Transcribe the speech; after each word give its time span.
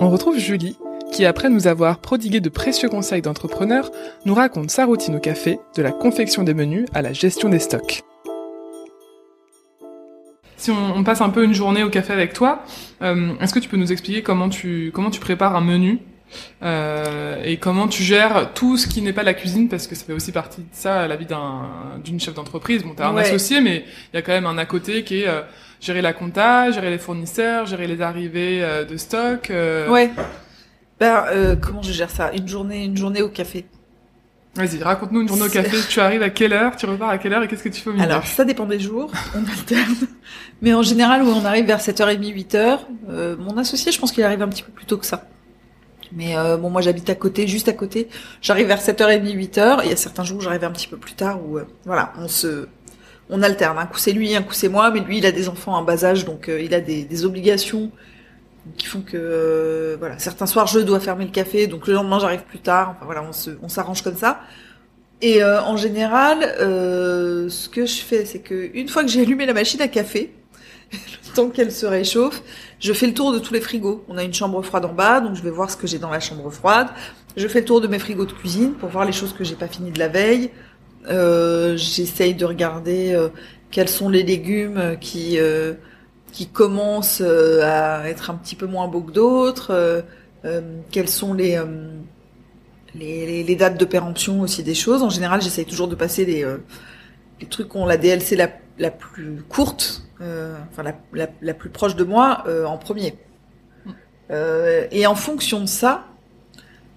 On 0.00 0.10
retrouve 0.10 0.38
Julie, 0.38 0.76
qui 1.12 1.24
après 1.24 1.50
nous 1.50 1.66
avoir 1.66 1.98
prodigué 1.98 2.40
de 2.40 2.48
précieux 2.48 2.88
conseils 2.88 3.22
d'entrepreneur, 3.22 3.90
nous 4.24 4.34
raconte 4.34 4.70
sa 4.70 4.84
routine 4.84 5.16
au 5.16 5.20
café, 5.20 5.58
de 5.76 5.82
la 5.82 5.92
confection 5.92 6.42
des 6.42 6.54
menus 6.54 6.86
à 6.94 7.02
la 7.02 7.12
gestion 7.12 7.48
des 7.48 7.58
stocks. 7.58 8.02
Si 10.56 10.72
on, 10.72 11.04
passe 11.04 11.20
un 11.20 11.30
peu 11.30 11.44
une 11.44 11.54
journée 11.54 11.84
au 11.84 11.88
café 11.88 12.12
avec 12.12 12.32
toi, 12.32 12.64
euh, 13.02 13.32
est-ce 13.40 13.54
que 13.54 13.60
tu 13.60 13.68
peux 13.68 13.76
nous 13.76 13.92
expliquer 13.92 14.22
comment 14.22 14.48
tu 14.48 14.90
comment 14.92 15.10
tu 15.10 15.20
prépares 15.20 15.54
un 15.54 15.60
menu? 15.60 16.00
Euh, 16.62 17.42
et 17.44 17.56
comment 17.56 17.88
tu 17.88 18.02
gères 18.02 18.52
tout 18.54 18.76
ce 18.76 18.86
qui 18.86 19.02
n'est 19.02 19.12
pas 19.12 19.22
la 19.22 19.34
cuisine 19.34 19.68
parce 19.68 19.86
que 19.86 19.94
ça 19.94 20.04
fait 20.04 20.12
aussi 20.12 20.32
partie 20.32 20.60
de 20.60 20.66
ça 20.72 21.06
la 21.06 21.16
vie 21.16 21.26
d'une 22.04 22.20
chef 22.20 22.34
d'entreprise. 22.34 22.82
Bon, 22.82 22.94
t'as 22.96 23.08
un 23.08 23.16
associé, 23.16 23.60
mais 23.60 23.84
il 24.12 24.16
y 24.16 24.18
a 24.18 24.22
quand 24.22 24.32
même 24.32 24.46
un 24.46 24.58
à 24.58 24.66
côté 24.66 25.04
qui 25.04 25.22
est 25.22 25.28
euh, 25.28 25.42
gérer 25.80 26.02
la 26.02 26.12
compta, 26.12 26.70
gérer 26.70 26.90
les 26.90 26.98
fournisseurs, 26.98 27.66
gérer 27.66 27.86
les 27.86 28.00
arrivées 28.00 28.66
de 28.88 28.96
stock. 28.96 29.50
Ouais. 29.50 30.10
Ben 31.00 31.56
comment 31.60 31.82
je 31.82 31.92
gère 31.92 32.10
ça? 32.10 32.32
Une 32.32 32.48
journée, 32.48 32.84
une 32.84 32.96
journée 32.96 33.22
au 33.22 33.28
café. 33.28 33.66
Vas-y, 34.58 34.82
raconte-nous 34.82 35.20
une 35.20 35.28
journée 35.28 35.44
au 35.44 35.48
café. 35.48 35.76
tu 35.88 36.00
arrives 36.00 36.22
à 36.22 36.30
quelle 36.30 36.52
heure? 36.52 36.74
Tu 36.74 36.84
repars 36.86 37.10
à 37.10 37.18
quelle 37.18 37.32
heure 37.32 37.42
Et 37.44 37.48
qu'est-ce 37.48 37.62
que 37.62 37.68
tu 37.68 37.80
fais 37.80 37.90
au 37.90 37.92
milieu? 37.92 38.04
Alors, 38.04 38.26
ça 38.26 38.44
dépend 38.44 38.66
des 38.66 38.80
jours. 38.80 39.12
On 39.36 39.38
alterne. 39.38 39.94
Mais 40.62 40.74
en 40.74 40.82
général, 40.82 41.22
où 41.22 41.28
on 41.28 41.44
arrive 41.44 41.66
vers 41.66 41.78
7h30, 41.78 42.18
8h. 42.18 42.78
Euh, 43.08 43.36
mon 43.38 43.56
associé, 43.56 43.92
je 43.92 44.00
pense 44.00 44.10
qu'il 44.10 44.24
arrive 44.24 44.42
un 44.42 44.48
petit 44.48 44.64
peu 44.64 44.72
plus 44.72 44.86
tôt 44.86 44.96
que 44.96 45.06
ça. 45.06 45.24
Mais 46.12 46.36
euh, 46.36 46.56
bon, 46.56 46.70
moi, 46.70 46.80
j'habite 46.80 47.10
à 47.10 47.14
côté, 47.14 47.46
juste 47.46 47.68
à 47.68 47.72
côté. 47.72 48.08
J'arrive 48.40 48.66
vers 48.66 48.80
7h30, 48.80 49.22
8h. 49.22 49.80
Il 49.84 49.90
y 49.90 49.92
a 49.92 49.96
certains 49.96 50.24
jours 50.24 50.38
où 50.38 50.40
j'arrive 50.40 50.64
un 50.64 50.70
petit 50.70 50.88
peu 50.88 50.96
plus 50.96 51.14
tard 51.14 51.40
où, 51.44 51.58
euh, 51.58 51.64
voilà, 51.84 52.12
on 52.18 52.28
se, 52.28 52.68
on 53.30 53.42
alterne. 53.42 53.78
Un 53.78 53.86
coup 53.86 53.98
c'est 53.98 54.12
lui, 54.12 54.34
un 54.34 54.42
coup 54.42 54.54
c'est 54.54 54.68
moi. 54.68 54.90
Mais 54.90 55.00
lui, 55.00 55.18
il 55.18 55.26
a 55.26 55.32
des 55.32 55.48
enfants 55.48 55.74
en 55.74 55.82
bas 55.82 56.04
âge, 56.04 56.24
donc 56.24 56.48
il 56.48 56.74
a 56.74 56.80
des, 56.80 57.04
des 57.04 57.24
obligations 57.24 57.90
qui 58.76 58.86
font 58.86 59.00
que 59.00 59.16
euh, 59.16 59.96
voilà 59.98 60.18
certains 60.18 60.46
soirs 60.46 60.66
je 60.66 60.80
dois 60.80 61.00
fermer 61.00 61.24
le 61.24 61.30
café 61.30 61.66
donc 61.66 61.86
le 61.86 61.94
lendemain 61.94 62.18
j'arrive 62.18 62.42
plus 62.42 62.58
tard 62.58 62.90
enfin 62.90 63.06
voilà 63.06 63.22
on 63.22 63.32
se 63.32 63.50
on 63.62 63.68
s'arrange 63.68 64.02
comme 64.02 64.16
ça 64.16 64.40
et 65.22 65.42
euh, 65.42 65.62
en 65.62 65.76
général 65.76 66.42
euh, 66.60 67.48
ce 67.48 67.68
que 67.68 67.86
je 67.86 68.00
fais 68.02 68.24
c'est 68.24 68.40
que 68.40 68.70
une 68.74 68.88
fois 68.88 69.02
que 69.02 69.08
j'ai 69.08 69.22
allumé 69.22 69.46
la 69.46 69.54
machine 69.54 69.80
à 69.80 69.88
café 69.88 70.32
le 70.92 71.34
temps 71.34 71.48
qu'elle 71.50 71.72
se 71.72 71.86
réchauffe 71.86 72.42
je 72.80 72.92
fais 72.92 73.06
le 73.06 73.14
tour 73.14 73.32
de 73.32 73.40
tous 73.40 73.52
les 73.52 73.60
frigos. 73.60 74.04
On 74.08 74.16
a 74.16 74.22
une 74.22 74.32
chambre 74.32 74.62
froide 74.62 74.84
en 74.84 74.92
bas 74.92 75.20
donc 75.20 75.34
je 75.34 75.42
vais 75.42 75.50
voir 75.50 75.68
ce 75.68 75.76
que 75.76 75.88
j'ai 75.88 75.98
dans 75.98 76.10
la 76.10 76.20
chambre 76.20 76.48
froide. 76.50 76.88
Je 77.36 77.48
fais 77.48 77.60
le 77.60 77.64
tour 77.64 77.80
de 77.80 77.88
mes 77.88 77.98
frigos 77.98 78.26
de 78.26 78.32
cuisine 78.32 78.74
pour 78.74 78.88
voir 78.88 79.04
les 79.04 79.12
choses 79.12 79.32
que 79.32 79.42
j'ai 79.42 79.56
pas 79.56 79.66
fini 79.66 79.90
de 79.90 79.98
la 79.98 80.08
veille. 80.08 80.50
J'essaye 81.08 82.34
de 82.34 82.44
regarder 82.44 83.18
quels 83.72 83.88
sont 83.88 84.08
les 84.08 84.22
légumes 84.22 84.96
qui 85.00 85.38
qui 86.32 86.46
commencent 86.46 87.22
euh, 87.24 87.62
à 87.62 88.08
être 88.08 88.30
un 88.30 88.34
petit 88.34 88.54
peu 88.54 88.66
moins 88.66 88.88
beaux 88.88 89.02
que 89.02 89.12
d'autres. 89.12 89.72
Euh, 89.72 90.02
euh, 90.44 90.60
Quelles 90.92 91.08
sont 91.08 91.34
les, 91.34 91.60
les, 92.94 93.42
les, 93.42 93.56
dates 93.56 93.78
de 93.78 93.84
péremption 93.84 94.40
aussi 94.40 94.62
des 94.62 94.74
choses. 94.74 95.02
En 95.02 95.10
général, 95.10 95.42
j'essaye 95.42 95.64
toujours 95.64 95.88
de 95.88 95.96
passer 95.96 96.24
les, 96.24 96.46
les 97.40 97.46
trucs 97.48 97.68
qui 97.68 97.76
ont 97.76 97.86
la 97.86 97.96
DLC 97.96 98.36
la, 98.36 98.48
la 98.78 98.90
plus 98.90 99.42
courte, 99.48 100.02
enfin 100.20 100.82
la, 100.82 100.94
la, 101.12 101.28
la, 101.40 101.54
plus 101.54 101.70
proche 101.70 101.96
de 101.96 102.04
moi, 102.04 102.44
en 102.66 102.78
premier. 102.78 103.14
et 104.30 105.06
en 105.06 105.14
fonction 105.14 105.60
de 105.60 105.66
ça, 105.66 106.06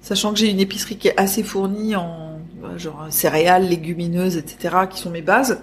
sachant 0.02 0.34
que 0.34 0.40
j'ai 0.40 0.50
une 0.50 0.60
épicerie 0.60 0.98
qui 0.98 1.08
est 1.08 1.20
assez 1.20 1.44
fournie 1.44 1.96
en 1.96 2.40
genre 2.78 3.08
céréales, 3.10 3.68
légumineuses, 3.68 4.38
etc., 4.38 4.76
qui 4.90 5.00
sont 5.00 5.10
mes 5.10 5.22
bases, 5.22 5.62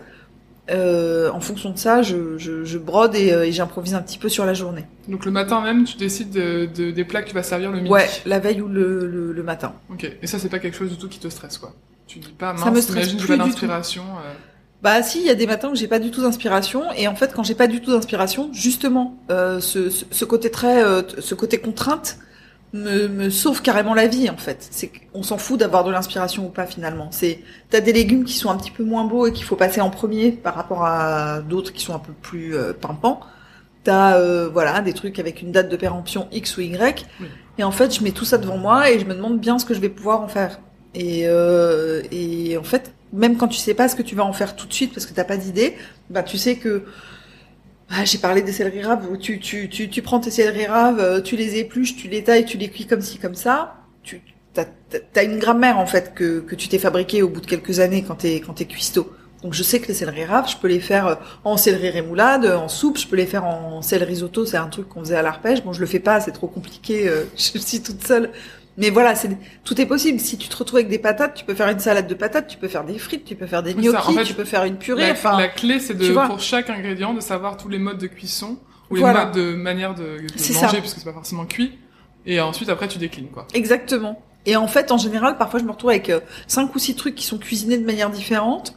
euh, 0.71 1.31
en 1.31 1.41
fonction 1.41 1.71
de 1.71 1.79
ça, 1.79 2.03
je, 2.03 2.37
je, 2.37 2.65
je 2.65 2.79
brode 2.79 3.15
et, 3.15 3.33
euh, 3.33 3.47
et 3.47 3.53
j'improvise 3.53 3.95
un 3.95 4.03
petit 4.03 4.19
peu 4.19 4.29
sur 4.29 4.45
la 4.45 4.53
journée. 4.53 4.85
Donc 5.09 5.25
le 5.25 5.31
matin 5.31 5.63
même, 5.63 5.85
tu 5.85 5.97
décides 5.97 6.31
de, 6.31 6.67
de, 6.67 6.91
des 6.91 7.05
plats 7.05 7.23
que 7.23 7.29
tu 7.29 7.35
vas 7.35 7.43
servir 7.43 7.71
le 7.71 7.79
midi 7.79 7.91
Ouais, 7.91 8.07
la 8.27 8.39
veille 8.39 8.61
ou 8.61 8.69
le, 8.69 9.07
le, 9.07 9.33
le, 9.33 9.43
matin. 9.43 9.75
Ok, 9.91 10.11
et 10.21 10.27
ça 10.27 10.39
c'est 10.39 10.51
pas 10.51 10.59
quelque 10.59 10.77
chose 10.77 10.91
du 10.91 10.99
tout 10.99 11.09
qui 11.09 11.19
te 11.19 11.29
stresse 11.29 11.57
quoi? 11.57 11.73
Tu 12.07 12.19
dis 12.19 12.33
pas, 12.33 12.53
mince, 12.53 12.65
ça 12.65 12.71
me 12.71 12.81
stresse 12.81 13.15
plus 13.15 13.27
pas 13.27 13.37
d'inspiration 13.37 14.03
euh... 14.03 14.33
Bah 14.83 15.03
si, 15.03 15.21
il 15.21 15.27
y 15.27 15.31
a 15.31 15.35
des 15.35 15.47
matins 15.47 15.71
où 15.71 15.75
j'ai 15.75 15.89
pas 15.89 15.99
du 15.99 16.11
tout 16.11 16.23
d'inspiration 16.23 16.85
et 16.93 17.09
en 17.09 17.17
fait 17.17 17.33
quand 17.35 17.43
j'ai 17.43 17.57
pas 17.57 17.67
du 17.67 17.81
tout 17.81 17.91
d'inspiration, 17.91 18.51
justement, 18.53 19.17
euh, 19.31 19.61
ce, 19.61 19.91
ce, 19.91 20.05
ce, 20.11 20.25
côté 20.25 20.51
très, 20.51 20.85
euh, 20.85 21.03
ce 21.19 21.35
côté 21.35 21.59
contrainte, 21.59 22.19
me, 22.73 23.09
me, 23.09 23.31
sauve 23.31 23.63
carrément 23.63 23.95
la 23.95 24.07
vie 24.07 24.29
en 24.31 24.37
fait. 24.37 24.67
C'est 24.71 24.89
qu'on 24.89 25.23
s'en 25.23 25.39
fout 25.39 25.59
d'avoir 25.59 25.85
de 25.85 25.91
l'inspiration 25.91 26.47
ou 26.47 26.51
pas 26.51 26.67
finalement. 26.67 27.09
C'est 27.11 27.41
t'as 27.71 27.81
des 27.81 27.93
légumes 27.93 28.25
qui 28.25 28.35
sont 28.35 28.51
un 28.51 28.57
petit 28.57 28.71
peu 28.71 28.85
moins 28.85 29.05
beaux 29.05 29.27
et 29.27 29.33
qu'il 29.33 29.45
faut 29.45 29.57
passer 29.57 29.81
en 29.81 29.91
premier 29.91 30.33
par 30.33 30.55
rapport 30.55 30.85
à 30.85 31.41
d'autres 31.41 31.73
qui 31.73 31.83
sont 31.83 31.95
un 31.95 31.99
peu 31.99 32.13
plus 32.13 32.57
euh, 32.57 32.73
pimpants. 32.73 33.21
T'as 33.85 34.17
euh, 34.19 34.49
voilà 34.53 34.81
des 34.81 34.93
trucs 34.93 35.19
avec 35.19 35.41
une 35.41 35.53
date 35.53 35.69
de 35.71 35.77
péremption 35.77 36.29
X 36.33 36.57
ou 36.59 36.61
Y. 36.61 37.07
Et 37.59 37.65
en 37.65 37.71
fait, 37.71 37.95
je 37.95 38.03
mets 38.05 38.13
tout 38.13 38.25
ça 38.25 38.39
devant 38.39 38.59
moi 38.59 38.91
et 38.91 38.99
je 38.99 39.05
me 39.05 39.15
demande 39.15 39.41
bien 39.41 39.59
ce 39.59 39.65
que 39.65 39.75
je 39.75 39.81
vais 39.81 39.89
pouvoir 39.89 40.21
en 40.21 40.29
faire. 40.29 40.61
Et, 40.95 41.23
euh, 41.27 42.03
et 42.11 42.57
en 42.57 42.63
fait, 42.63 42.93
même 43.13 43.37
quand 43.37 43.49
tu 43.49 43.59
sais 43.59 43.75
pas 43.75 43.89
ce 43.89 43.97
que 43.97 44.03
tu 44.03 44.15
vas 44.15 44.25
en 44.25 44.33
faire 44.33 44.57
tout 44.57 44.67
de 44.67 44.73
suite 44.73 44.93
parce 44.93 45.07
que 45.07 45.15
t'as 45.15 45.25
pas 45.25 45.37
d'idée, 45.37 45.77
bah 46.11 46.23
tu 46.23 46.37
sais 46.39 46.57
que 46.57 46.85
ah, 47.91 48.05
j'ai 48.05 48.19
parlé 48.19 48.43
des 48.43 48.53
céleris 48.53 48.83
raves. 48.83 49.07
Tu, 49.19 49.41
tu, 49.41 49.69
tu, 49.69 49.89
tu 49.89 50.03
prends 50.03 50.21
tes 50.21 50.31
céleris 50.31 50.67
raves, 50.67 51.01
euh, 51.01 51.21
tu 51.21 51.37
les 51.37 51.57
épluches, 51.57 51.97
tu 51.97 52.09
les 52.09 52.23
tailles, 52.23 52.45
tu 52.45 52.59
les 52.59 52.69
cuis 52.69 52.87
comme 52.87 53.01
ci, 53.01 53.19
comme 53.19 53.35
ça. 53.35 53.77
Tu 54.03 54.21
as, 54.57 54.67
as 55.17 55.23
une 55.23 55.39
grammaire 55.39 55.79
en 55.79 55.87
fait 55.87 56.15
que, 56.15 56.41
que 56.41 56.55
tu 56.55 56.69
t'es 56.69 56.79
fabriqué 56.79 57.23
au 57.23 57.29
bout 57.29 57.41
de 57.41 57.47
quelques 57.47 57.81
années 57.81 58.05
quand 58.07 58.17
t'es 58.17 58.41
quand 58.41 58.55
t'es 58.55 58.67
cuistot. 58.67 59.11
Donc 59.43 59.55
je 59.55 59.63
sais 59.63 59.79
que 59.81 59.87
les 59.87 59.95
céleris 59.95 60.25
raves, 60.25 60.51
je 60.51 60.57
peux 60.57 60.67
les 60.67 60.81
faire 60.81 61.07
euh, 61.07 61.15
en 61.45 61.57
céleri 61.57 61.91
rémoulade, 61.91 62.45
en 62.45 62.69
soupe, 62.69 62.99
je 62.99 63.07
peux 63.07 63.17
les 63.17 63.27
faire 63.27 63.45
en 63.45 63.83
céleri 63.83 64.11
risotto, 64.11 64.45
c'est 64.45 64.57
un 64.57 64.67
truc 64.67 64.89
qu'on 64.89 65.01
faisait 65.01 65.17
à 65.17 65.23
l'arpège. 65.23 65.63
Bon, 65.63 65.73
je 65.73 65.81
le 65.81 65.87
fais 65.87 66.01
pas, 66.01 66.21
c'est 66.21 66.33
trop 66.33 66.49
compliqué, 66.49 67.09
euh, 67.09 67.25
je 67.37 67.59
suis 67.59 67.81
toute 67.81 68.05
seule. 68.07 68.31
Mais 68.79 68.91
voilà, 68.91 69.17
c'est 69.17 69.29
tout 69.65 69.81
est 69.81 69.87
possible. 69.87 70.21
Si 70.21 70.39
tu 70.39 70.49
te 70.49 70.57
retrouves 70.57 70.77
avec 70.77 70.89
des 70.89 71.01
patates, 71.01 71.35
tu 71.35 71.45
peux 71.45 71.55
faire 71.55 71.69
une 71.69 71.81
salade 71.81 72.07
de 72.07 72.15
patates, 72.15 72.47
tu 72.47 72.57
peux 72.57 72.69
faire 72.69 72.85
des 72.85 72.97
frites, 72.99 73.25
tu 73.25 73.35
peux 73.35 73.47
faire 73.47 73.65
des 73.65 73.75
gnocchis, 73.75 74.23
tu 74.25 74.35
peux 74.35 74.45
faire 74.45 74.63
une 74.65 74.77
purée. 74.77 75.09
La, 75.09 75.13
enfin, 75.13 75.37
la 75.37 75.49
clé, 75.49 75.81
c'est 75.81 75.95
de 75.95 76.13
pour 76.27 76.41
chaque 76.41 76.71
ingrédient 76.71 77.13
de 77.13 77.21
savoir 77.21 77.57
tous 77.57 77.69
les 77.69 77.79
modes 77.79 77.99
de 77.99 78.07
cuisson 78.07 78.57
ou 78.91 78.95
les 78.95 79.03
modes 79.03 79.33
de 79.33 79.55
manière 79.55 79.95
de, 79.95 80.03
de 80.03 80.61
manger, 80.61 80.81
puisque 80.81 80.99
c'est 80.99 81.05
pas 81.05 81.13
forcément 81.13 81.45
cuit. 81.45 81.77
Et 82.25 82.41
ensuite, 82.41 82.69
après, 82.69 82.87
tu 82.89 82.99
déclines, 82.99 83.29
quoi. 83.29 83.47
Exactement. 83.53 84.23
Et 84.47 84.55
en 84.57 84.69
fait, 84.69 84.93
en 84.93 84.99
général, 84.99 85.39
parfois, 85.39 85.59
je 85.59 85.65
me 85.65 85.73
retrouve 85.73 85.91
avec 85.91 86.09
euh, 86.09 86.21
cinq 86.47 86.75
ou 86.75 86.79
six 86.79 86.95
trucs 86.95 87.17
qui 87.17 87.27
sont 87.27 87.39
cuisinés 87.39 87.79
de 87.79 87.85
manière 87.85 88.11
différente. 88.11 88.75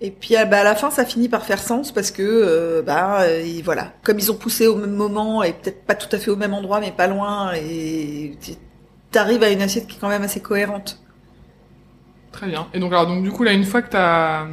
Et 0.00 0.10
puis 0.10 0.36
ah, 0.36 0.44
bah, 0.44 0.60
à 0.60 0.64
la 0.64 0.74
fin, 0.74 0.90
ça 0.90 1.04
finit 1.04 1.28
par 1.28 1.44
faire 1.44 1.60
sens 1.60 1.92
parce 1.92 2.10
que 2.10 2.22
euh, 2.22 2.82
bah 2.82 3.28
et 3.28 3.62
voilà, 3.62 3.92
comme 4.04 4.18
ils 4.18 4.30
ont 4.30 4.36
poussé 4.36 4.66
au 4.68 4.76
même 4.76 4.94
moment 4.94 5.42
et 5.42 5.52
peut-être 5.52 5.84
pas 5.84 5.96
tout 5.96 6.08
à 6.14 6.18
fait 6.18 6.30
au 6.30 6.36
même 6.36 6.54
endroit, 6.54 6.78
mais 6.78 6.92
pas 6.92 7.08
loin, 7.08 7.52
et 7.54 8.36
t'arrives 9.10 9.42
à 9.42 9.50
une 9.50 9.62
assiette 9.62 9.86
qui 9.86 9.96
est 9.96 10.00
quand 10.00 10.08
même 10.08 10.22
assez 10.22 10.40
cohérente. 10.40 11.00
Très 12.32 12.46
bien. 12.46 12.68
Et 12.74 12.78
donc, 12.78 12.92
alors, 12.92 13.06
donc 13.06 13.22
du 13.22 13.30
coup, 13.30 13.42
là, 13.42 13.52
une 13.52 13.64
fois 13.64 13.82
que 13.82 13.90
t'as 13.90 14.46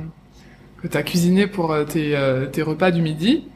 que 0.82 0.88
t'as 0.88 1.04
cuisiné 1.04 1.48
pour 1.48 1.72
euh, 1.72 1.84
tes, 1.84 2.16
euh, 2.16 2.46
tes 2.46 2.62
repas 2.62 2.92
du 2.92 3.02
midi, 3.02 3.48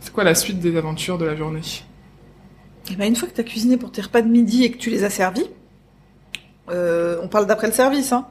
c'est 0.00 0.12
quoi 0.12 0.24
la 0.24 0.34
suite 0.34 0.58
des 0.58 0.76
aventures 0.76 1.18
de 1.18 1.24
la 1.24 1.36
journée? 1.36 1.60
Eh 2.90 2.96
ben, 2.96 3.06
une 3.06 3.16
fois 3.16 3.28
que 3.28 3.34
t'as 3.34 3.42
cuisiné 3.42 3.76
pour 3.76 3.92
tes 3.92 4.02
repas 4.02 4.22
de 4.22 4.28
midi 4.28 4.64
et 4.64 4.70
que 4.70 4.78
tu 4.78 4.90
les 4.90 5.04
as 5.04 5.10
servis, 5.10 5.46
euh, 6.70 7.18
on 7.22 7.28
parle 7.28 7.46
d'après 7.46 7.66
le 7.66 7.72
service, 7.72 8.12
hein. 8.12 8.26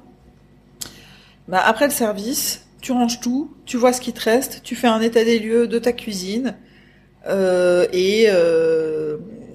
Bah, 1.48 1.62
après 1.66 1.86
le 1.86 1.92
service, 1.92 2.68
tu 2.82 2.92
ranges 2.92 3.20
tout, 3.20 3.54
tu 3.66 3.78
vois 3.78 3.94
ce 3.94 4.02
qui 4.02 4.14
te 4.14 4.22
reste, 4.22 4.62
tu 4.64 4.76
fais 4.76 4.88
un 4.88 5.02
état 5.02 5.24
des 5.24 5.40
lieux 5.40 5.68
de 5.68 5.80
ta 5.80 5.92
cuisine, 5.92 6.56
euh, 7.28 7.86
et, 7.94 8.28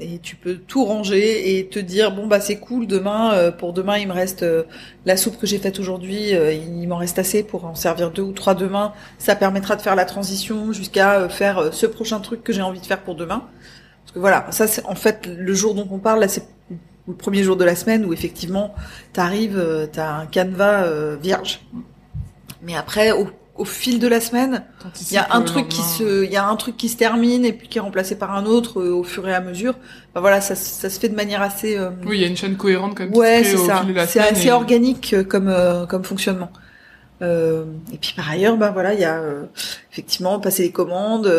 et 0.00 0.19
tu 0.19 0.37
peux 0.37 0.56
tout 0.56 0.84
ranger 0.84 1.59
et 1.59 1.69
te 1.69 1.78
dire 1.78 2.12
bon 2.12 2.27
bah 2.27 2.41
c'est 2.41 2.56
cool 2.56 2.87
demain 2.87 3.33
euh, 3.34 3.50
pour 3.50 3.72
demain 3.72 3.99
il 3.99 4.09
me 4.09 4.12
reste 4.12 4.43
euh, 4.43 4.65
la 5.05 5.16
soupe 5.16 5.38
que 5.38 5.47
j'ai 5.47 5.59
faite 5.59 5.78
aujourd'hui 5.78 6.34
euh, 6.34 6.53
il 6.53 6.88
m'en 6.88 6.97
reste 6.97 7.19
assez 7.19 7.43
pour 7.43 7.65
en 7.65 7.75
servir 7.75 8.10
deux 8.10 8.22
ou 8.22 8.33
trois 8.33 8.55
demain. 8.55 8.93
Ça 9.19 9.37
permettra 9.37 9.77
de 9.77 9.83
faire 9.83 9.94
la 9.94 10.05
transition 10.05 10.72
jusqu'à 10.72 11.28
faire 11.28 11.72
ce 11.72 11.87
prochain 11.87 12.21
truc 12.21 12.42
que 12.42 12.53
j'ai 12.53 12.63
envie 12.63 12.80
de 12.80 12.86
faire 12.86 13.03
pour 13.03 13.15
demain. 13.15 13.45
Parce 14.04 14.13
que 14.15 14.19
voilà 14.19 14.47
ça 14.51 14.66
c'est 14.66 14.84
en 14.86 14.95
fait 14.95 15.27
le 15.27 15.54
jour 15.54 15.74
dont 15.74 15.86
on 15.91 15.98
parle 15.98 16.21
là 16.21 16.28
c'est 16.28 16.45
le 17.07 17.15
premier 17.15 17.42
jour 17.42 17.57
de 17.57 17.65
la 17.65 17.74
semaine 17.74 18.04
où 18.04 18.13
effectivement 18.13 18.74
t'arrives 19.13 19.89
t'as 19.92 20.21
un 20.21 20.27
canevas 20.27 21.16
vierge. 21.16 21.60
Mais 22.63 22.77
après 22.77 23.13
au 23.13 23.28
au 23.60 23.66
fil 23.66 23.98
de 23.98 24.09
la 24.09 24.22
semaine, 24.22 24.65
il 25.03 25.12
y 25.12 25.18
a 25.18 25.28
un 25.33 25.42
truc 25.42 25.68
qui 25.68 25.83
se, 25.83 26.24
il 26.24 26.33
y 26.33 26.39
a 26.39 26.47
un 26.47 26.57
truc 26.57 26.78
qui 26.78 26.89
se 26.89 26.97
termine 26.97 27.45
et 27.45 27.53
puis 27.53 27.68
qui 27.68 27.77
est 27.77 27.80
remplacé 27.83 28.16
par 28.16 28.34
un 28.34 28.47
autre 28.47 28.80
euh, 28.80 28.91
au 28.91 29.04
fur 29.04 29.28
et 29.28 29.34
à 29.34 29.42
mesure. 29.42 29.74
Bah 30.15 30.22
voilà, 30.22 30.41
ça, 30.41 30.54
ça 30.54 30.89
se 30.89 30.98
fait 30.98 31.10
de 31.10 31.15
manière 31.15 31.42
assez. 31.42 31.77
Euh, 31.77 31.91
oui, 32.07 32.16
il 32.16 32.22
y 32.22 32.24
a 32.24 32.27
une 32.27 32.39
chaîne 32.39 32.57
cohérente 32.57 32.97
comme 32.97 33.15
ouais, 33.15 33.45
c'est 33.45 33.59
ça. 33.59 33.84
C'est 34.07 34.21
assez 34.21 34.51
organique 34.51 35.12
euh, 35.12 35.24
comme 35.24 35.54
comme 35.91 36.04
fonctionnement. 36.04 36.51
et 37.21 37.98
puis 38.01 38.15
par 38.16 38.30
ailleurs, 38.30 38.57
bah 38.57 38.71
voilà, 38.71 38.95
il 38.95 39.01
y 39.01 39.04
a 39.04 39.21
effectivement 39.92 40.41
passer 40.41 40.62
les 40.62 40.72
commandes, 40.72 41.30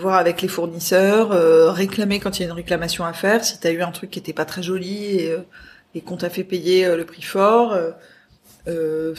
voir 0.00 0.14
avec 0.14 0.42
les 0.42 0.48
fournisseurs, 0.48 1.30
réclamer 1.74 2.20
quand 2.20 2.38
il 2.38 2.42
y 2.42 2.44
a 2.44 2.48
une 2.48 2.54
réclamation 2.54 3.04
à 3.04 3.12
faire. 3.12 3.44
Si 3.44 3.58
tu 3.58 3.66
as 3.66 3.72
eu 3.72 3.82
un 3.82 3.90
truc 3.90 4.10
qui 4.10 4.20
était 4.20 4.32
pas 4.32 4.44
très 4.44 4.62
joli 4.62 5.16
et, 5.16 5.36
et 5.96 6.02
qu'on 6.02 6.18
t'a 6.18 6.30
fait 6.30 6.44
payer 6.44 6.86
le 6.96 7.04
prix 7.04 7.22
fort. 7.22 7.76
Euh, 8.68 9.14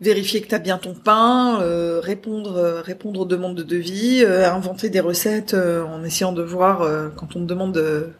vérifier 0.00 0.40
que 0.40 0.48
tu 0.48 0.54
as 0.54 0.58
bien 0.58 0.78
ton 0.78 0.94
pain, 0.94 1.60
euh, 1.60 2.00
répondre 2.00 2.56
euh, 2.56 2.80
répondre 2.80 3.20
aux 3.20 3.24
demandes 3.24 3.56
de 3.56 3.62
devis, 3.62 4.22
euh, 4.24 4.50
inventer 4.50 4.90
des 4.90 5.00
recettes 5.00 5.54
en 5.54 6.04
essayant 6.04 6.32
de 6.32 6.42
voir 6.42 6.88
quand 7.16 7.36
on 7.36 7.40
te 7.40 7.44
demande 7.44 8.12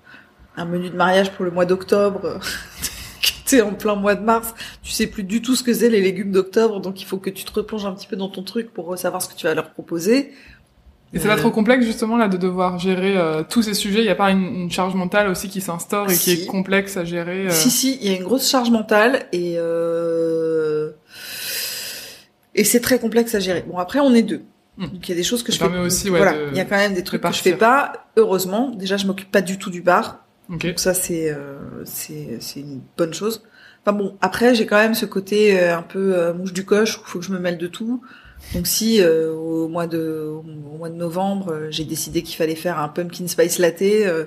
un 0.57 0.65
menu 0.65 0.91
de 0.91 0.97
mariage 0.97 1.33
pour 1.33 1.45
le 1.45 1.51
mois 1.51 1.65
d'octobre. 1.65 2.41
T'es 3.47 3.63
en 3.63 3.73
plein 3.73 3.95
mois 3.95 4.15
de 4.15 4.23
mars, 4.23 4.55
tu 4.83 4.93
sais 4.93 5.07
plus 5.07 5.23
du 5.23 5.41
tout 5.41 5.57
ce 5.57 5.63
que 5.63 5.73
c'est 5.73 5.89
les 5.89 6.03
légumes 6.03 6.33
d'octobre, 6.33 6.81
donc 6.81 7.01
il 7.01 7.07
faut 7.07 7.17
que 7.17 7.31
tu 7.31 7.45
te 7.45 7.53
replonges 7.53 7.87
un 7.87 7.93
petit 7.93 8.07
peu 8.07 8.15
dans 8.15 8.29
ton 8.29 8.43
truc 8.43 8.75
pour 8.75 8.99
savoir 8.99 9.23
ce 9.23 9.29
que 9.29 9.35
tu 9.35 9.47
vas 9.47 9.55
leur 9.55 9.71
proposer. 9.71 10.33
Et 11.15 11.19
c'est 11.19 11.29
pas 11.29 11.37
trop 11.37 11.51
complexe 11.51 11.87
justement 11.87 12.19
là 12.19 12.29
de 12.29 12.37
devoir 12.37 12.79
gérer 12.79 13.17
euh, 13.17 13.43
tous 13.49 13.63
ces 13.63 13.73
sujets? 13.73 14.01
Il 14.01 14.05
n'y 14.05 14.11
a 14.11 14.15
pas 14.15 14.31
une, 14.31 14.45
une, 14.45 14.71
charge 14.71 14.95
mentale 14.95 15.29
aussi 15.29 15.49
qui 15.49 15.63
s'instaure 15.63 16.11
et 16.11 16.15
qui 16.15 16.33
est 16.33 16.47
complexe 16.47 16.99
à 16.99 17.05
gérer. 17.05 17.47
Euh... 17.47 17.51
Si 17.51 17.71
si, 17.71 17.99
il 18.03 18.11
y 18.11 18.15
a 18.15 18.17
une 18.19 18.25
grosse 18.25 18.49
charge 18.49 18.71
mentale 18.71 19.27
et 19.33 19.55
euh... 19.57 20.91
et 22.59 22.65
c'est 22.65 22.81
très 22.81 22.99
complexe 22.99 23.35
à 23.35 23.41
gérer. 23.41 23.65
Bon 23.67 23.79
après 23.79 24.01
on 24.01 24.15
est 24.15 24.23
deux, 24.23 24.43
mmh. 24.77 24.87
donc 24.87 25.09
il 25.09 25.11
y 25.11 25.13
a 25.13 25.17
des 25.17 25.23
choses 25.23 25.43
que 25.43 25.53
Ça 25.53 25.67
je 25.67 25.71
fais. 25.71 25.79
aussi 25.79 26.11
ouais, 26.11 26.19
voilà, 26.19 26.35
il 26.51 26.57
y 26.57 26.61
a 26.61 26.65
quand 26.65 26.77
même 26.77 26.95
des 26.95 27.05
trucs 27.05 27.23
que 27.23 27.33
je 27.33 27.41
fais 27.41 27.57
pas. 27.57 28.09
Heureusement, 28.17 28.71
déjà 28.71 28.97
je 28.97 29.07
m'occupe 29.07 29.31
pas 29.31 29.43
du 29.43 29.59
tout 29.59 29.71
du 29.71 29.83
bar, 29.83 30.25
okay. 30.53 30.69
donc 30.69 30.79
ça 30.79 30.95
c'est 30.95 31.31
euh, 31.31 31.59
c'est 31.85 32.39
c'est 32.41 32.61
une 32.61 32.81
bonne 32.97 33.15
chose. 33.15 33.43
Enfin 33.85 33.97
bon, 33.97 34.17
après 34.21 34.55
j'ai 34.55 34.67
quand 34.67 34.77
même 34.77 34.95
ce 34.95 35.07
côté 35.07 35.59
euh, 35.59 35.77
un 35.77 35.83
peu 35.83 36.33
mouche 36.33 36.53
du 36.53 36.65
coche 36.65 36.99
où 36.99 37.01
il 37.07 37.09
faut 37.09 37.19
que 37.21 37.25
je 37.25 37.33
me 37.33 37.39
mêle 37.39 37.59
de 37.59 37.67
tout. 37.67 38.03
Donc 38.55 38.67
si 38.67 39.01
euh, 39.01 39.33
au 39.33 39.69
mois 39.69 39.87
de 39.87 40.31
au 40.31 40.43
mois 40.79 40.89
de 40.89 40.95
novembre, 40.95 41.53
euh, 41.53 41.67
j'ai 41.71 41.85
décidé 41.85 42.23
qu'il 42.23 42.37
fallait 42.37 42.55
faire 42.55 42.79
un 42.79 42.89
pumpkin 42.89 43.27
spice 43.27 43.59
latte, 43.59 43.83
euh, 43.83 44.27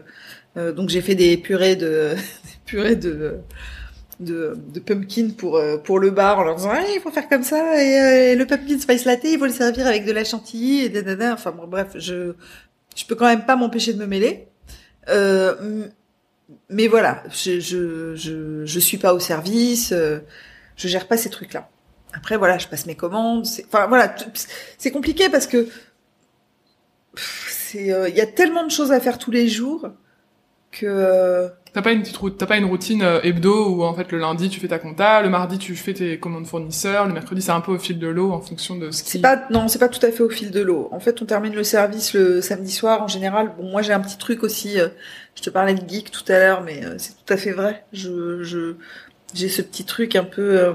euh 0.58 0.72
donc 0.74 0.90
j'ai 0.90 1.02
fait 1.02 1.16
des 1.16 1.38
purées 1.38 1.76
de 1.76 2.14
des 2.44 2.60
purées 2.66 2.96
de 2.96 3.38
de, 4.22 4.56
de 4.74 4.80
pumpkin 4.80 5.30
pour 5.38 5.62
pour 5.84 6.00
le 6.00 6.12
bar 6.12 6.40
en 6.40 6.44
leur 6.44 6.56
disant 6.56 6.72
ah, 6.72 6.84
il 6.96 7.02
faut 7.02 7.12
faire 7.12 7.28
comme 7.28 7.44
ça 7.44 7.82
et, 7.82 8.36
le 8.36 8.46
pumpkin 8.46 8.80
spice 8.80 9.06
latte 9.06 9.24
il 9.26 9.38
faut 9.38 9.46
le 9.46 9.52
servir 9.52 9.88
avec 9.88 10.06
de 10.06 10.12
la 10.12 10.24
chantilly 10.24 10.82
et 10.86 10.90
dadada. 10.90 11.34
enfin 11.34 11.52
bon 11.52 11.68
bref 11.68 11.90
je 11.96 12.34
je 12.96 13.06
peux 13.06 13.16
quand 13.16 13.26
même 13.26 13.46
pas 13.46 13.56
m'empêcher 13.56 13.94
de 13.94 14.00
me 14.00 14.08
mêler 14.08 14.48
mais 16.70 16.88
voilà 16.88 17.24
je, 17.32 17.60
je 17.60 18.16
je 18.16 18.66
je 18.66 18.80
suis 18.80 18.98
pas 18.98 19.14
au 19.14 19.20
service 19.20 19.92
je 19.92 20.88
gère 20.88 21.08
pas 21.08 21.18
ces 21.18 21.30
trucs 21.30 21.54
là 21.54 21.70
après, 22.14 22.38
voilà, 22.38 22.58
je 22.58 22.68
passe 22.68 22.86
mes 22.86 22.96
commandes. 22.96 23.46
Enfin, 23.68 23.88
voilà, 23.88 24.14
c'est 24.78 24.92
compliqué 24.92 25.30
parce 25.30 25.48
que 25.48 25.68
c'est, 27.16 27.86
il 27.86 27.92
euh, 27.92 28.10
y 28.10 28.22
a 28.22 28.28
tellement 28.28 28.66
de 28.66 28.72
choses 28.72 28.92
à 28.92 29.00
faire 29.00 29.18
tous 29.18 29.32
les 29.32 29.48
jours 29.48 29.90
que. 30.72 30.86
Euh, 30.86 31.50
t'as 31.74 31.82
pas 31.82 31.92
une 31.92 32.02
petite 32.02 32.18
route, 32.18 32.38
t'as 32.38 32.46
pas 32.46 32.58
une 32.58 32.66
routine 32.66 33.02
euh, 33.02 33.20
hebdo 33.24 33.70
où 33.70 33.84
en 33.84 33.94
fait 33.94 34.12
le 34.12 34.20
lundi 34.20 34.50
tu 34.50 34.60
fais 34.60 34.68
ta 34.68 34.80
compta, 34.80 35.22
le 35.22 35.30
mardi 35.30 35.58
tu 35.58 35.76
fais 35.76 35.94
tes 35.94 36.20
commandes 36.20 36.48
fournisseurs, 36.48 37.08
le 37.08 37.14
mercredi 37.14 37.42
c'est 37.42 37.52
un 37.52 37.62
peu 37.62 37.74
au 37.74 37.78
fil 37.78 38.00
de 38.00 38.08
l'eau 38.08 38.32
en 38.32 38.42
fonction 38.42 38.76
de 38.76 38.92
ce 38.92 39.04
qui. 39.04 39.12
C'est 39.12 39.20
pas, 39.20 39.48
non, 39.50 39.68
c'est 39.68 39.80
pas 39.80 39.90
tout 39.90 40.06
à 40.06 40.12
fait 40.12 40.24
au 40.24 40.30
fil 40.30 40.52
de 40.52 40.62
l'eau. 40.62 40.90
En 40.92 41.00
fait, 41.00 41.22
on 41.22 41.26
termine 41.26 41.54
le 41.54 41.64
service 41.64 42.14
le 42.14 42.42
samedi 42.42 42.72
soir 42.72 43.04
en 43.04 43.08
général. 43.08 43.52
Bon, 43.58 43.70
moi 43.70 43.82
j'ai 43.82 43.94
un 43.94 44.00
petit 44.00 44.18
truc 44.18 44.44
aussi. 44.44 44.78
je 45.36 45.42
te 45.42 45.50
parlais 45.50 45.74
de 45.74 45.88
geek 45.88 46.12
tout 46.12 46.30
à 46.32 46.40
l'heure, 46.40 46.62
mais 46.62 46.82
c'est 46.98 47.14
tout 47.14 47.34
à 47.34 47.38
fait 47.38 47.52
vrai. 47.52 47.84
Je, 47.94 48.44
je, 48.44 48.76
j'ai 49.34 49.50
ce 49.50 49.62
petit 49.62 49.86
truc 49.86 50.16
un 50.16 50.24
peu 50.24 50.74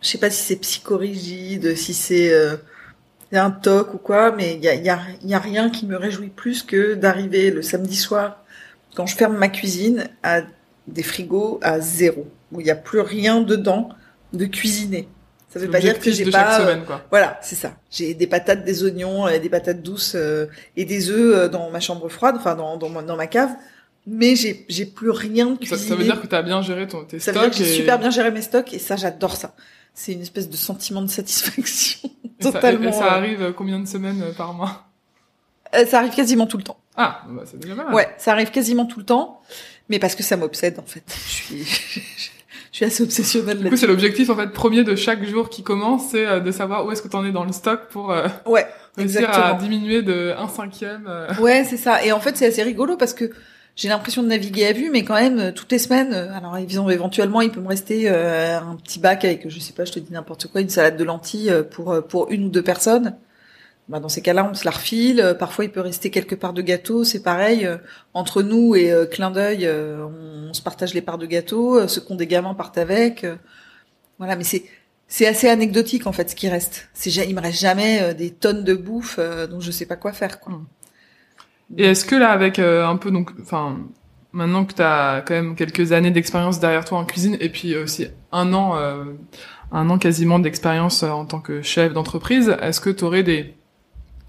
je 0.00 0.08
sais 0.08 0.18
pas 0.18 0.30
si 0.30 0.42
c'est 0.42 0.56
psychorigide, 0.56 1.76
si 1.76 1.94
c'est 1.94 2.32
euh, 2.32 2.56
un 3.32 3.50
toc 3.50 3.94
ou 3.94 3.98
quoi, 3.98 4.32
mais 4.32 4.54
il 4.54 4.64
y 4.64 4.68
a, 4.68 4.74
y, 4.74 4.88
a, 4.88 5.00
y 5.22 5.34
a 5.34 5.38
rien 5.38 5.70
qui 5.70 5.86
me 5.86 5.96
réjouit 5.96 6.28
plus 6.28 6.62
que 6.62 6.94
d'arriver 6.94 7.50
le 7.50 7.62
samedi 7.62 7.96
soir 7.96 8.42
quand 8.94 9.06
je 9.06 9.16
ferme 9.16 9.36
ma 9.36 9.48
cuisine 9.48 10.08
à 10.22 10.42
des 10.86 11.02
frigos 11.02 11.58
à 11.62 11.80
zéro, 11.80 12.26
où 12.52 12.60
il 12.60 12.64
n'y 12.64 12.70
a 12.70 12.76
plus 12.76 13.00
rien 13.00 13.40
dedans 13.40 13.90
de 14.32 14.46
cuisiner. 14.46 15.08
Ça 15.48 15.58
veut 15.58 15.68
pas 15.68 15.80
dire 15.80 15.98
que 15.98 16.12
j'ai 16.12 16.30
pas. 16.30 16.60
Semaine, 16.60 16.84
quoi. 16.84 17.02
Voilà, 17.10 17.38
c'est 17.42 17.56
ça. 17.56 17.74
J'ai 17.90 18.14
des 18.14 18.26
patates, 18.28 18.64
des 18.64 18.84
oignons, 18.84 19.26
des 19.26 19.48
patates 19.48 19.82
douces 19.82 20.14
euh, 20.14 20.46
et 20.76 20.84
des 20.84 21.10
œufs 21.10 21.36
euh, 21.36 21.48
dans 21.48 21.70
ma 21.70 21.80
chambre 21.80 22.08
froide, 22.08 22.36
enfin 22.38 22.54
dans, 22.54 22.76
dans, 22.76 23.02
dans 23.02 23.16
ma 23.16 23.26
cave. 23.26 23.50
Mais 24.06 24.36
j'ai 24.36 24.64
j'ai 24.68 24.86
plus 24.86 25.10
rien 25.10 25.46
de 25.46 25.56
cuisiné. 25.56 25.78
Ça, 25.78 25.88
ça 25.88 25.96
veut 25.96 26.04
dire 26.04 26.20
que 26.20 26.26
tu 26.26 26.34
as 26.34 26.42
bien 26.42 26.62
géré 26.62 26.86
ton, 26.86 27.04
tes 27.04 27.18
ça 27.18 27.32
stocks. 27.32 27.34
Ça 27.34 27.40
veut 27.40 27.50
dire 27.50 27.58
que 27.58 27.64
j'ai 27.64 27.72
et... 27.72 27.76
super 27.76 27.98
bien 27.98 28.10
géré 28.10 28.30
mes 28.30 28.42
stocks 28.42 28.72
et 28.72 28.78
ça 28.78 28.96
j'adore 28.96 29.36
ça 29.36 29.54
c'est 29.94 30.12
une 30.12 30.22
espèce 30.22 30.48
de 30.48 30.56
sentiment 30.56 31.02
de 31.02 31.08
satisfaction 31.08 32.10
totalement. 32.40 32.92
Ça, 32.92 32.98
et 32.98 33.00
ça 33.00 33.12
arrive 33.12 33.52
combien 33.56 33.78
de 33.80 33.86
semaines 33.86 34.22
euh, 34.22 34.32
par 34.32 34.54
mois? 34.54 34.89
Euh, 35.74 35.86
Ça 35.86 35.98
arrive 35.98 36.14
quasiment 36.14 36.46
tout 36.46 36.56
le 36.56 36.62
temps. 36.62 36.78
Ah, 36.96 37.22
bah 37.28 37.42
c'est 37.46 37.58
déjà 37.58 37.74
mal. 37.74 37.94
Ouais, 37.94 38.08
ça 38.18 38.32
arrive 38.32 38.50
quasiment 38.50 38.84
tout 38.84 38.98
le 38.98 39.06
temps, 39.06 39.40
mais 39.88 39.98
parce 39.98 40.14
que 40.14 40.22
ça 40.22 40.36
m'obsède 40.36 40.78
en 40.78 40.84
fait. 40.84 41.04
Je 41.26 41.30
suis, 41.32 41.64
je 42.72 42.76
suis 42.76 42.84
assez 42.84 43.02
obsessionnelle. 43.02 43.58
Du 43.58 43.70
coup, 43.70 43.76
c'est 43.76 43.86
l'objectif 43.86 44.28
en 44.28 44.36
fait 44.36 44.48
premier 44.48 44.84
de 44.84 44.94
chaque 44.96 45.24
jour 45.24 45.48
qui 45.48 45.62
commence, 45.62 46.10
c'est 46.10 46.26
euh, 46.26 46.40
de 46.40 46.50
savoir 46.50 46.84
où 46.84 46.92
est-ce 46.92 47.00
que 47.00 47.08
tu 47.08 47.16
en 47.16 47.24
es 47.24 47.32
dans 47.32 47.44
le 47.44 47.52
stock 47.52 47.88
pour 47.90 48.10
euh, 48.12 48.28
ouais, 48.46 48.66
réussir 48.96 49.20
exactement. 49.20 49.56
à 49.56 49.58
diminuer 49.58 50.02
de 50.02 50.34
un 50.36 50.48
cinquième. 50.48 51.06
Euh... 51.08 51.32
Ouais, 51.40 51.64
c'est 51.64 51.76
ça. 51.76 52.04
Et 52.04 52.12
en 52.12 52.20
fait, 52.20 52.36
c'est 52.36 52.46
assez 52.46 52.62
rigolo 52.62 52.96
parce 52.96 53.14
que 53.14 53.30
j'ai 53.76 53.88
l'impression 53.88 54.22
de 54.22 54.28
naviguer 54.28 54.66
à 54.66 54.72
vue, 54.72 54.90
mais 54.90 55.04
quand 55.04 55.14
même 55.14 55.54
toutes 55.54 55.72
les 55.72 55.78
semaines. 55.78 56.12
Alors 56.12 56.58
éventuellement, 56.58 57.40
il 57.40 57.50
peut 57.50 57.60
me 57.60 57.68
rester 57.68 58.10
euh, 58.10 58.58
un 58.58 58.76
petit 58.76 58.98
bac 58.98 59.24
avec, 59.24 59.48
je 59.48 59.58
sais 59.58 59.72
pas, 59.72 59.86
je 59.86 59.92
te 59.92 60.00
dis 60.00 60.12
n'importe 60.12 60.48
quoi, 60.48 60.60
une 60.60 60.68
salade 60.68 60.98
de 60.98 61.04
lentilles 61.04 61.52
pour 61.70 61.96
pour 62.06 62.30
une 62.30 62.44
ou 62.44 62.48
deux 62.50 62.62
personnes. 62.62 63.16
Bah, 63.90 64.00
dans 64.00 64.08
ces 64.08 64.22
cas-là, 64.22 64.48
on 64.50 64.54
se 64.54 64.64
la 64.64 64.70
refile. 64.70 65.36
Parfois, 65.38 65.64
il 65.64 65.70
peut 65.70 65.80
rester 65.80 66.10
quelques 66.10 66.36
parts 66.36 66.52
de 66.52 66.62
gâteau. 66.62 67.04
C'est 67.04 67.22
pareil 67.22 67.68
entre 68.14 68.42
nous 68.42 68.74
et 68.74 68.90
euh, 68.90 69.04
clin 69.04 69.30
d'œil, 69.30 69.68
on, 69.68 70.48
on, 70.48 70.54
se 70.54 70.62
partage 70.62 70.94
les 70.94 71.02
parts 71.02 71.18
de 71.18 71.26
gâteau. 71.26 71.86
Ceux 71.88 72.00
qui 72.00 72.12
ont 72.12 72.16
des 72.16 72.26
gamins 72.26 72.54
partent 72.54 72.78
avec. 72.78 73.26
voilà, 74.18 74.36
mais 74.36 74.44
c'est 74.44 74.64
c'est 75.12 75.26
assez 75.26 75.48
anecdotique 75.48 76.06
en 76.06 76.12
fait 76.12 76.30
ce 76.30 76.36
qui 76.36 76.48
reste. 76.48 76.88
C'est 76.94 77.10
il 77.10 77.34
me 77.34 77.40
reste 77.40 77.60
jamais 77.60 78.14
des 78.14 78.30
tonnes 78.30 78.62
de 78.62 78.74
bouffe 78.74 79.18
dont 79.18 79.58
je 79.58 79.72
sais 79.72 79.86
pas 79.86 79.96
quoi 79.96 80.12
faire 80.12 80.38
quoi. 80.38 80.52
Mmh. 80.52 80.66
Et 81.76 81.84
est-ce 81.84 82.04
que 82.04 82.16
là, 82.16 82.30
avec 82.30 82.58
euh, 82.58 82.86
un 82.86 82.96
peu 82.96 83.10
donc, 83.10 83.30
enfin, 83.40 83.78
maintenant 84.32 84.64
que 84.64 84.74
tu 84.74 84.82
as 84.82 85.22
quand 85.26 85.34
même 85.34 85.54
quelques 85.54 85.92
années 85.92 86.10
d'expérience 86.10 86.60
derrière 86.60 86.84
toi 86.84 86.98
en 86.98 87.04
cuisine, 87.04 87.36
et 87.40 87.48
puis 87.48 87.76
aussi 87.76 88.08
un 88.32 88.52
an, 88.52 88.76
euh, 88.76 89.04
un 89.72 89.88
an 89.90 89.98
quasiment 89.98 90.38
d'expérience 90.38 91.02
en 91.02 91.26
tant 91.26 91.40
que 91.40 91.62
chef 91.62 91.92
d'entreprise, 91.92 92.56
est-ce 92.60 92.80
que 92.80 92.90
tu 92.90 93.04
aurais 93.04 93.22
des 93.22 93.54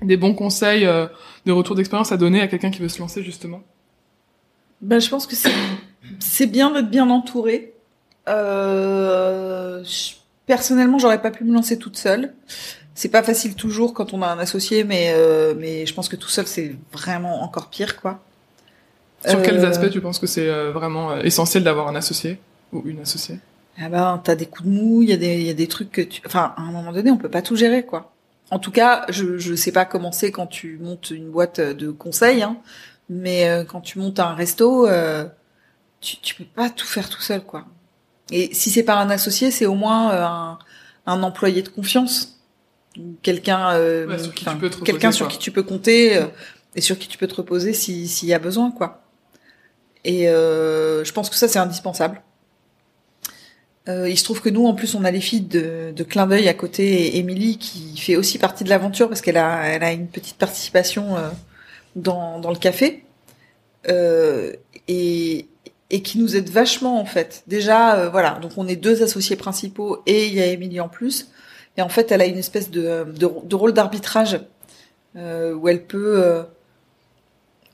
des 0.02 0.18
bons 0.18 0.34
conseils, 0.34 0.86
euh, 0.86 1.08
des 1.46 1.52
retours 1.52 1.76
d'expérience 1.76 2.12
à 2.12 2.18
donner 2.18 2.42
à 2.42 2.48
quelqu'un 2.48 2.72
qui 2.72 2.82
veut 2.82 2.90
se 2.90 3.00
lancer 3.00 3.24
justement? 3.24 3.62
Ben, 4.82 5.00
je 5.00 5.10
pense 5.10 5.28
que 5.28 5.36
c'est 5.36 5.52
c'est 6.20 6.48
bien 6.48 6.72
d'être 6.72 6.90
bien 6.90 7.10
entouré. 7.10 7.74
Euh, 8.28 9.84
je, 9.84 10.14
personnellement, 10.46 10.98
j'aurais 10.98 11.22
pas 11.22 11.32
pu 11.32 11.44
me 11.44 11.54
lancer 11.54 11.78
toute 11.78 11.98
seule 11.98 12.34
c'est 12.94 13.10
pas 13.10 13.24
facile 13.24 13.56
toujours 13.56 13.94
quand 13.94 14.14
on 14.14 14.22
a 14.22 14.28
un 14.28 14.38
associé, 14.38 14.84
mais 14.84 15.14
euh, 15.16 15.56
mais 15.58 15.86
je 15.86 15.94
pense 15.94 16.10
que 16.10 16.18
tout 16.18 16.28
seul 16.28 16.46
c'est 16.46 16.76
vraiment 16.92 17.42
encore 17.42 17.70
pire 17.70 18.00
quoi. 18.00 18.20
Sur 19.26 19.40
euh... 19.40 19.42
quels 19.42 19.66
aspects 19.66 19.90
tu 19.90 20.02
penses 20.02 20.20
que 20.20 20.28
c'est 20.28 20.72
vraiment 20.72 21.18
essentiel 21.18 21.64
d'avoir 21.64 21.88
un 21.88 21.96
associé 21.96 22.38
ou 22.74 22.84
une 22.86 23.00
associée? 23.00 23.40
Ah 23.80 23.88
ben 23.90 24.22
t'as 24.24 24.36
des 24.36 24.46
coups 24.46 24.68
de 24.68 24.74
mou, 24.74 25.02
il 25.02 25.10
y 25.10 25.14
a 25.14 25.18
des 25.18 25.40
il 25.40 25.48
y 25.48 25.50
a 25.50 25.54
des 25.54 25.68
trucs 25.68 25.92
que 25.92 26.02
tu, 26.02 26.22
enfin 26.28 26.54
à 26.58 26.62
un 26.62 26.72
moment 26.72 26.92
donné 26.92 27.10
on 27.10 27.18
peut 27.18 27.30
pas 27.30 27.42
tout 27.42 27.56
gérer 27.56 27.86
quoi. 27.86 28.11
En 28.52 28.60
tout 28.60 28.72
cas, 28.72 29.06
je 29.10 29.38
je 29.38 29.56
sais 29.56 29.72
pas 29.72 29.86
comment 29.86 30.12
c'est 30.12 30.32
quand 30.32 30.48
tu 30.48 30.78
montes 30.78 31.10
une 31.10 31.32
boîte 31.32 31.60
de 31.62 31.90
conseils, 31.90 32.44
hein, 32.44 32.58
mais 33.10 33.50
euh, 33.50 33.64
quand 33.64 33.82
tu 33.82 33.98
montes 33.98 34.20
un 34.20 34.36
resto, 34.36 34.88
euh, 34.88 35.26
tu 36.02 36.18
tu 36.18 36.36
peux 36.36 36.46
pas 36.46 36.70
tout 36.70 36.86
faire 36.86 37.10
tout 37.10 37.22
seul 37.22 37.42
quoi. 37.44 37.66
Et 38.30 38.54
si 38.54 38.70
c'est 38.70 38.84
pas 38.84 38.96
un 38.96 39.10
associé, 39.10 39.52
c'est 39.52 39.66
au 39.66 39.76
moins 39.76 40.12
euh, 40.12 40.24
un 40.26 40.60
un 41.06 41.24
employé 41.24 41.62
de 41.62 41.70
confiance. 41.70 42.40
Quelqu'un 43.22 43.72
euh, 43.72 44.06
ouais, 44.06 44.20
sur 44.20 44.34
qui 44.34 44.46
tu 44.46 44.58
peux 44.58 44.70
te 44.70 44.76
reposer, 44.76 44.92
quelqu'un 44.92 45.12
sur 45.12 45.28
qui 45.30 45.38
tu 45.38 45.52
peux 45.52 45.64
compter 45.64 46.18
euh, 46.18 46.26
et 46.76 46.82
sur 46.82 47.00
qui 47.00 47.08
tu 47.08 47.18
peux 47.18 47.28
te 47.28 47.36
reposer 47.36 47.74
si 47.74 48.08
s'il 48.08 48.28
y 48.28 48.34
a 48.34 48.40
besoin 48.40 48.72
quoi. 48.72 49.02
Et 50.04 50.30
euh, 50.30 51.06
je 51.06 51.14
pense 51.14 51.30
que 51.30 51.36
ça 51.36 51.48
c'est 51.48 51.60
indispensable 51.60 52.22
euh, 53.90 54.08
il 54.08 54.18
se 54.18 54.24
trouve 54.24 54.42
que 54.42 54.50
nous 54.50 54.68
en 54.68 54.76
plus 54.76 54.94
on 54.94 55.04
a 55.04 55.12
les 55.12 55.22
filles 55.22 55.42
de, 55.42 56.04
clin 56.04 56.28
d'œil 56.28 56.48
à 56.48 56.54
côté 56.54 57.18
et 57.18 57.58
qui 57.58 57.98
fait 57.98 58.16
aussi 58.16 58.38
partie 58.38 58.64
de 58.64 58.70
l'aventure 58.70 59.08
parce 59.08 59.22
qu'elle 59.22 59.38
a 59.38 59.92
une 59.92 60.08
petite 60.08 60.38
participation 60.38 61.18
euh, 61.18 61.30
dans 61.96 62.50
le 62.50 62.58
café. 62.58 63.04
Euh, 63.90 64.54
et 64.88 66.04
qui 66.04 66.20
nous 66.20 66.36
aide 66.38 66.50
vachement 66.50 67.00
en 67.00 67.06
fait. 67.06 67.44
Déjà 67.48 68.08
voilà. 68.10 68.38
Donc 68.42 68.52
on 68.58 68.68
est 68.68 68.76
deux 68.76 69.04
associés 69.04 69.36
principaux 69.36 70.02
et 70.06 70.28
il 70.28 70.34
y 70.34 70.42
a 70.42 70.46
Émilie 70.46 70.80
en 70.80 70.88
plus. 70.88 71.30
Et 71.78 71.82
en 71.82 71.90
fait, 71.90 72.12
elle 72.12 72.22
a 72.22 72.26
une 72.26 72.38
espèce 72.38 72.70
de, 72.70 73.56
rôle 73.56 73.74
d'arbitrage 73.74 74.40
où 75.16 75.68
elle 75.68 75.84
peut, 75.86 76.46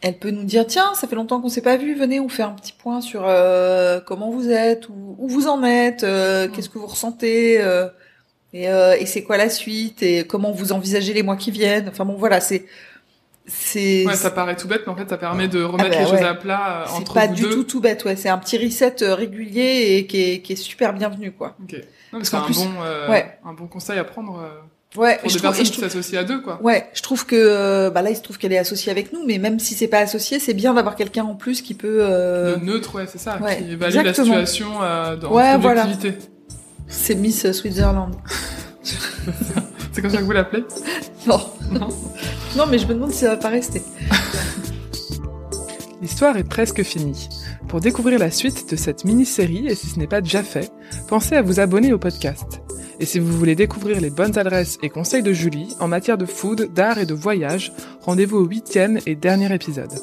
elle 0.07 0.17
peut 0.17 0.31
nous 0.31 0.43
dire 0.43 0.65
tiens, 0.67 0.93
ça 0.95 1.07
fait 1.07 1.15
longtemps 1.15 1.39
qu'on 1.41 1.49
s'est 1.49 1.61
pas 1.61 1.77
vu, 1.77 1.95
venez, 1.95 2.19
on 2.19 2.29
fait 2.29 2.43
un 2.43 2.51
petit 2.51 2.73
point 2.73 3.01
sur 3.01 3.23
euh, 3.25 3.99
comment 3.99 4.29
vous 4.31 4.49
êtes, 4.49 4.89
où, 4.89 5.15
où 5.19 5.27
vous 5.27 5.47
en 5.47 5.63
êtes, 5.63 6.03
euh, 6.03 6.47
qu'est-ce 6.47 6.69
que 6.69 6.77
vous 6.79 6.87
ressentez, 6.87 7.61
euh, 7.61 7.87
et, 8.53 8.63
et 8.65 9.05
c'est 9.05 9.23
quoi 9.23 9.37
la 9.37 9.49
suite, 9.49 10.01
et 10.03 10.25
comment 10.25 10.51
vous 10.51 10.71
envisagez 10.71 11.13
les 11.13 11.21
mois 11.23 11.35
qui 11.35 11.51
viennent. 11.51 11.89
Enfin 11.89 12.05
bon, 12.05 12.15
voilà, 12.15 12.39
c'est 12.41 12.65
c'est 13.45 14.05
Ouais, 14.05 14.15
ça 14.15 14.31
paraît 14.31 14.55
tout 14.57 14.67
bête, 14.67 14.81
mais 14.85 14.91
en 14.91 14.95
fait, 14.95 15.07
ça 15.09 15.17
permet 15.17 15.47
de 15.47 15.63
remettre 15.63 15.89
bah 15.89 15.95
les 15.99 16.03
ouais. 16.05 16.09
choses 16.17 16.25
à 16.25 16.33
plat 16.33 16.81
euh, 16.81 16.85
c'est 16.87 16.97
entre 17.01 17.13
pas 17.13 17.27
vous 17.27 17.35
du 17.35 17.41
deux. 17.43 17.49
tout 17.55 17.63
tout 17.63 17.81
bête, 17.81 18.03
ouais. 18.03 18.15
C'est 18.17 18.27
un 18.29 18.37
petit 18.37 18.57
reset 18.57 18.95
régulier 19.13 19.95
et 19.97 20.05
qui 20.07 20.21
est, 20.33 20.41
qui 20.41 20.53
est 20.53 20.57
super 20.57 20.91
bienvenu, 20.93 21.31
quoi. 21.31 21.55
Ok. 21.63 21.73
Non, 21.73 21.79
mais 22.13 22.19
Parce 22.19 22.29
c'est 22.29 22.35
un 22.35 22.41
plus- 22.41 22.55
bon, 22.57 23.11
ouais. 23.11 23.37
un 23.45 23.53
bon 23.53 23.67
conseil 23.67 23.99
à 23.99 24.03
prendre. 24.03 24.41
Ouais, 24.95 25.17
pour 25.19 25.29
je 25.29 25.33
des 25.35 25.39
trouve, 25.39 25.49
personnes 25.49 25.65
je 25.65 25.71
qui 25.71 25.77
trouve- 25.81 25.89
s'associent 25.91 26.19
à 26.19 26.23
deux, 26.23 26.41
quoi. 26.41 26.59
ouais, 26.63 26.87
je 26.93 27.01
trouve 27.01 27.25
que 27.25 27.35
euh, 27.35 27.89
bah 27.91 28.01
là, 28.01 28.09
il 28.09 28.15
se 28.15 28.21
trouve 28.21 28.37
qu'elle 28.37 28.53
est 28.53 28.57
associée 28.57 28.91
avec 28.91 29.11
nous, 29.13 29.19
mais 29.25 29.37
même 29.37 29.59
si 29.59 29.75
c'est 29.75 29.87
pas 29.89 29.99
associé, 29.99 30.39
c'est 30.39 30.53
bien 30.53 30.73
d'avoir 30.73 30.95
quelqu'un 30.95 31.23
en 31.25 31.35
plus 31.35 31.61
qui 31.61 31.73
peut. 31.73 31.99
euh, 32.01 32.55
Le 32.57 32.65
neutre, 32.65 32.95
ouais, 32.95 33.05
c'est 33.07 33.17
ça, 33.19 33.37
ouais, 33.41 33.57
qui 33.57 33.71
évalue 33.73 33.95
la 33.95 34.13
situation 34.13 34.67
euh, 34.81 35.15
dans 35.17 35.31
Ouais, 35.33 35.57
voilà. 35.57 35.87
C'est 36.87 37.15
Miss 37.15 37.51
Switzerland. 37.51 38.15
C'est 39.91 40.01
comme 40.01 40.11
ça 40.11 40.17
que 40.17 40.23
vous 40.23 40.31
l'appelez? 40.31 40.63
Non. 41.27 41.39
Non. 41.71 41.89
non, 42.55 42.65
mais 42.65 42.77
je 42.77 42.87
me 42.87 42.93
demande 42.93 43.11
si 43.11 43.19
ça 43.19 43.29
va 43.31 43.35
pas 43.37 43.49
rester. 43.49 43.81
L'histoire 46.01 46.37
est 46.37 46.45
presque 46.47 46.81
finie. 46.83 47.27
Pour 47.67 47.81
découvrir 47.81 48.19
la 48.19 48.31
suite 48.31 48.71
de 48.71 48.77
cette 48.77 49.03
mini-série, 49.03 49.67
et 49.67 49.75
si 49.75 49.87
ce 49.87 49.99
n'est 49.99 50.07
pas 50.07 50.21
déjà 50.21 50.43
fait, 50.43 50.71
pensez 51.09 51.35
à 51.35 51.41
vous 51.41 51.59
abonner 51.59 51.91
au 51.91 51.97
podcast. 51.97 52.61
Et 52.99 53.05
si 53.05 53.19
vous 53.19 53.31
voulez 53.37 53.55
découvrir 53.55 54.01
les 54.01 54.09
bonnes 54.09 54.37
adresses 54.37 54.77
et 54.81 54.89
conseils 54.89 55.23
de 55.23 55.33
Julie 55.33 55.75
en 55.79 55.87
matière 55.87 56.17
de 56.17 56.25
food, 56.25 56.73
d'art 56.73 56.97
et 56.97 57.05
de 57.05 57.13
voyage, 57.13 57.71
rendez-vous 58.01 58.37
au 58.37 58.45
huitième 58.45 58.99
et 59.05 59.15
dernier 59.15 59.53
épisode. 59.53 59.93